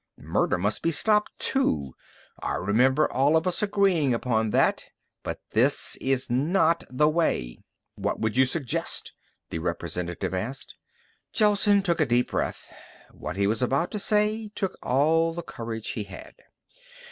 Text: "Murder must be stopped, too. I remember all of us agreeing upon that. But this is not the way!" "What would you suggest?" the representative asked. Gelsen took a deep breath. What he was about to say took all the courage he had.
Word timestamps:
"Murder 0.17 0.57
must 0.57 0.81
be 0.81 0.89
stopped, 0.89 1.31
too. 1.37 1.93
I 2.41 2.55
remember 2.55 3.07
all 3.13 3.37
of 3.37 3.45
us 3.45 3.61
agreeing 3.61 4.15
upon 4.15 4.49
that. 4.49 4.85
But 5.21 5.41
this 5.51 5.95
is 5.97 6.27
not 6.27 6.83
the 6.89 7.07
way!" 7.07 7.59
"What 7.93 8.19
would 8.19 8.35
you 8.35 8.47
suggest?" 8.47 9.13
the 9.51 9.59
representative 9.59 10.33
asked. 10.33 10.73
Gelsen 11.33 11.83
took 11.83 12.01
a 12.01 12.07
deep 12.07 12.31
breath. 12.31 12.73
What 13.11 13.35
he 13.37 13.45
was 13.45 13.61
about 13.61 13.91
to 13.91 13.99
say 13.99 14.49
took 14.55 14.75
all 14.81 15.35
the 15.35 15.43
courage 15.43 15.89
he 15.89 16.01
had. 16.05 16.33